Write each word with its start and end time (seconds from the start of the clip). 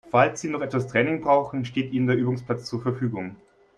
Falls 0.09 0.41
Sie 0.41 0.49
noch 0.49 0.61
etwas 0.63 0.87
Training 0.87 1.21
brauchen, 1.21 1.63
steht 1.63 1.93
Ihnen 1.93 2.07
der 2.07 2.17
Übungsplatz 2.17 2.65
zur 2.65 2.81
Verfügung. 2.81 3.35